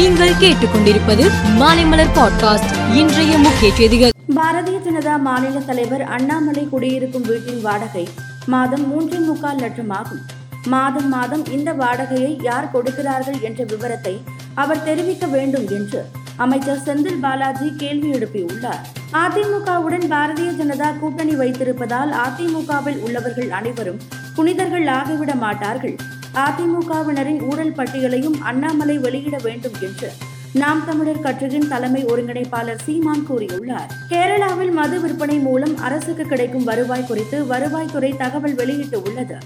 நீங்கள் 0.00 0.38
கேட்டுக்கொண்டிருப்பது 0.38 1.24
மாலைமலர் 1.58 2.12
பாட்காஸ்ட். 2.16 2.70
இன்றைய 2.94 3.38
முக்கிய 3.38 3.74
செய்திகள். 3.74 4.12
பாரதிய 4.36 4.76
ஜனதா 4.86 5.20
மாநில 5.20 5.58
தலைவர் 5.58 6.02
அண்ணாமலை 6.02 6.68
குடியிருக்கும் 6.68 7.22
வீட்டின் 7.22 7.60
வாடகை 7.60 8.08
மாதம் 8.46 8.88
மூன்றே 8.88 9.18
முக்கால் 9.18 9.58
லட்சம் 9.58 9.90
ஆகும் 9.90 10.22
மாதம் 10.66 11.08
மாதம் 11.08 11.44
இந்த 11.46 11.72
வாடகையை 11.72 12.42
யார் 12.42 12.70
கொடுக்கிறார்கள் 12.70 13.40
என்ற 13.40 13.64
விவரத்தை 13.64 14.22
அவர் 14.54 14.82
தெரிவிக்க 14.82 15.26
வேண்டும் 15.26 15.68
என்று 15.68 16.06
அமைச்சர் 16.36 16.84
செந்தில் 16.86 17.20
பாலாஜி 17.20 17.74
கேள்வி 17.76 18.10
எழுப்பியுள்ளார். 18.10 18.82
அதிமுகவுடன் 19.12 20.08
பாரதிய 20.14 20.52
ஜனதா 20.60 20.98
கூட்டணி 20.98 21.34
வைத்திருப்பதால் 21.34 22.14
அதிமுகவில் 22.26 23.00
உள்ளவர்கள் 23.00 23.50
அனைவரும் 23.50 24.00
புனிதர்கள் 24.34 24.86
ஆகிவிட 24.86 25.34
மாட்டார்கள். 25.34 25.98
அதிமுகவினரின் 26.34 27.40
ஊழல் 27.50 27.72
பட்டியலையும் 27.72 28.38
அண்ணாமலை 28.40 28.98
வெளியிட 28.98 29.36
வேண்டும் 29.42 29.72
என்று 29.80 30.12
நாம் 30.52 30.84
தமிழர் 30.86 31.20
கட்சியின் 31.20 31.68
தலைமை 31.68 32.04
ஒருங்கிணைப்பாளர் 32.04 32.82
சீமான் 32.84 33.26
கூறியுள்ளார். 33.30 33.90
கேரளாவில் 34.08 34.72
மது 34.72 35.00
விற்பனை 35.00 35.38
மூலம் 35.38 35.76
அரசுக்கு 35.76 36.24
கிடைக்கும் 36.24 36.64
வருவாய் 36.64 37.04
குறித்து 37.04 37.44
வருவாய்த்துறை 37.44 38.16
தகவல் 38.16 38.54
வெளியிட்டு 38.54 39.02
உள்ளது. 39.02 39.38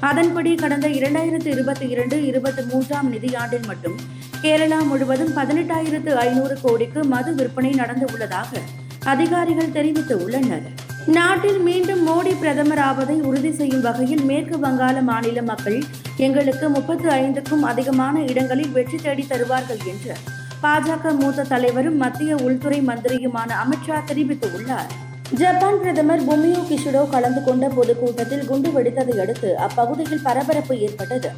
அதன்படி 0.00 0.54
கடந்த 0.54 0.88
இரண்டாயிரத்து 0.88 1.46
இருபத்தி 1.46 1.88
இரண்டு 1.88 2.26
இருபத்தி 2.26 2.62
மூன்றாம் 2.62 3.12
நிதியாண்டில் 3.12 3.66
மட்டும் 3.66 3.94
கேரளா 4.42 4.86
முழுவதும் 4.86 5.36
பதினெட்டாயிரத்து 5.36 6.12
ஐநூறு 6.12 6.58
கோடிக்கு 6.62 7.04
மது 7.04 7.34
விற்பனை 7.34 7.70
நடந்து 7.70 8.08
உள்ளதாக 8.12 8.56
அதிகாரிகள் 9.04 9.72
தெரிவித்து 9.72 10.24
உள்ளனர். 10.24 10.81
நாட்டில் 11.06 11.58
மீண்டும் 11.58 12.02
மோடி 12.08 12.32
பிரதமர் 12.40 12.78
ஆவதை 12.78 13.14
உறுதி 13.20 13.50
செய்யும் 13.52 13.80
வகையில் 13.80 14.22
மேற்கு 14.24 14.56
வங்காள 14.58 14.96
மாநில 15.02 15.42
மக்கள் 15.42 15.78
எங்களுக்கு 16.16 16.68
முப்பத்து 16.68 17.08
ஐந்துக்கும் 17.10 17.64
அதிகமான 17.70 18.22
இடங்களில் 18.22 18.70
வெற்றி 18.70 18.96
தேடி 18.96 19.24
தருவார்கள் 19.26 19.80
என்று 19.92 20.14
பாஜக 20.64 21.14
மூத்த 21.20 21.46
தலைவரும் 21.52 21.96
மத்திய 21.96 22.36
உள்துறை 22.36 22.78
மந்திரியுமான 22.80 23.50
அமித்ஷா 23.62 23.98
தெரிவித்துள்ளார். 24.10 24.92
ஜப்பான் 25.40 25.80
பிரதமர் 25.80 26.24
பொமியோ 26.28 26.60
கிஷிடோ 26.70 27.02
கலந்து 27.10 27.42
கொண்ட 27.42 27.68
பொதுக்கூட்டத்தில் 27.68 28.46
குண்டு 28.46 28.70
வெடித்ததை 28.70 29.20
அடுத்து 29.20 29.58
அப்பகுதியில் 29.58 30.22
பரபரப்பு 30.22 30.78
ஏற்பட்டது. 30.78 31.32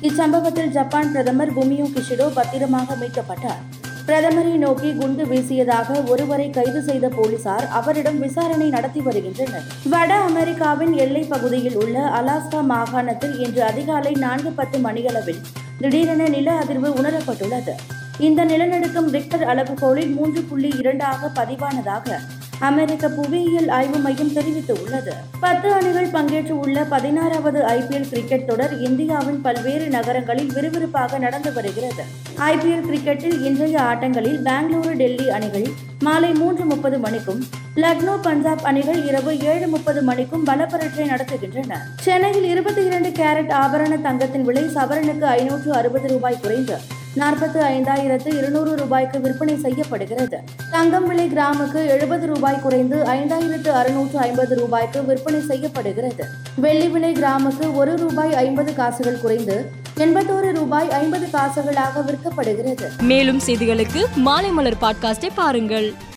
இச்சம்பவத்தில் 0.00 0.70
ஜப்பான் 0.70 1.12
பிரதமர் 1.12 1.54
பொமியோ 1.58 1.88
கிஷிடோ 1.96 2.28
பத்திரமாக 2.34 2.96
மீட்கப்பட்டார். 3.02 3.62
பிரதமரை 4.08 4.52
நோக்கி 4.56 4.90
குண்டு 4.92 5.24
வீசியதாக 5.24 6.08
ஒருவரை 6.08 6.50
கைது 6.50 6.82
செய்த 6.82 7.08
போலீசார் 7.08 7.66
அவரிடம் 7.68 8.18
விசாரணை 8.18 8.68
நடத்தி 8.68 9.00
வருகின்றனர். 9.00 9.64
வட 9.90 10.14
அமெரிக்காவின் 10.14 10.92
எல்லை 10.92 11.22
பகுதியில் 11.22 11.76
உள்ள 11.76 11.98
அலாஸ்கா 12.20 12.60
மாகாணத்தில் 12.62 13.38
இன்று 13.38 13.62
அதிகாலை 13.62 14.12
நான்கு 14.12 14.50
பத்து 14.50 14.78
மணியளவில் 14.78 15.40
திடீரென 15.78 16.28
நில 16.28 16.58
அதிர்வு 16.58 16.90
உணரப்பட்டுள்ளது. 17.00 17.74
இந்த 18.18 18.44
நிலநடுக்கம் 18.44 19.10
ரிக்டர் 19.10 19.44
அளவுகோலில் 19.44 20.14
மூன்று 20.14 20.42
புள்ளி 20.42 20.70
இரண்டாக 20.78 21.30
பதிவானதாக 21.34 22.18
அமெரிக்க 22.58 23.08
புவியியல் 23.08 23.68
ஆய்வு 23.68 23.98
மையம் 23.98 24.32
தெரிவித்துள்ளது 24.32 25.12
பத்து 25.40 25.72
அணிகள் 25.72 26.06
பங்கேற்று 26.06 26.50
உள்ள 26.50 26.84
பதினாறாவது 26.84 27.62
ஐபிஎல் 27.62 28.08
கிரிக்கெட் 28.08 28.46
தொடர் 28.46 28.80
இந்தியாவின் 28.80 29.40
பல்வேறு 29.40 29.88
நகரங்களில் 29.88 30.50
விறுவிறுப்பாக 30.52 31.18
நடந்து 31.18 31.52
வருகிறது. 31.52 32.04
ஐபிஎல் 32.36 32.86
கிரிக்கெட்டில் 32.88 33.42
இன்றைய 33.42 33.80
ஆட்டங்களில் 33.80 34.42
பெங்களூரு 34.42 34.96
டெல்லி 34.96 35.30
அணிகள் 35.30 35.68
மாலை 36.00 36.32
மூன்று 36.32 36.64
முப்பது 36.64 36.98
மணிக்கும் 36.98 37.40
லக்னோ 37.74 38.22
பஞ்சாப் 38.22 38.64
அணிகள் 38.64 39.06
இரவு 39.06 39.38
ஏழு 39.38 39.68
முப்பது 39.68 40.02
மணிக்கும் 40.02 40.46
பலப்பரட்சை 40.46 41.08
நடத்துகின்றன. 41.08 41.74
சென்னையில் 42.00 42.44
இருபத்தி 42.44 42.84
இரண்டு 42.84 43.08
கேரட் 43.08 43.52
ஆபரண 43.52 44.00
தங்கத்தின் 44.00 44.44
விலை 44.44 44.64
சவரனுக்கு 44.64 45.22
ஐநூற்று 45.22 45.72
அறுபது 45.72 46.08
ரூபாய் 46.08 46.40
குறைந்து 46.42 46.78
நாற்பத்து 47.18 47.60
ஐந்தாயிரத்து 47.62 48.28
இருநூறு 48.38 48.76
ரூபாய்க்கு 48.76 49.20
விற்பனை 49.20 49.58
செய்யப்படுகிறது. 49.58 50.38
தங்கம் 50.70 51.06
விலை 51.06 51.26
கிராமுக்கு 51.28 51.86
எழுபது 51.86 52.26
ரூபாய் 52.26 52.60
குறைந்து 52.62 52.96
ஐந்தாயிரத்து 52.96 53.68
அறுநூற்று 53.68 54.18
ஐம்பது 54.18 54.56
ரூபாய்க்கு 54.56 55.04
விற்பனை 55.04 55.40
செய்யப்படுகிறது. 55.40 56.24
வெள்ளி 56.54 56.88
விலை 56.88 57.12
கிராமுக்கு 57.12 57.74
ஒரு 57.74 57.96
ரூபாய் 57.96 58.34
ஐம்பது 58.34 58.74
காசுகள் 58.74 59.20
குறைந்து 59.20 59.70
எண்பத்தோரு 59.96 60.52
ரூபாய் 60.52 60.90
ஐம்பது 60.90 61.26
காசுகளாக 61.26 62.04
விற்கப்படுகிறது. 62.04 62.86
மேலும் 63.02 63.40
செய்திகளுக்கு 63.46 64.04
மாலை 64.14 64.50
மலர் 64.50 64.80
பாட்காஸ்டை 64.80 65.30
பாருங்கள். 65.34 66.06